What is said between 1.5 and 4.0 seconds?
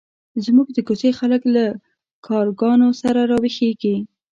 له کارګانو سره راویښېږي.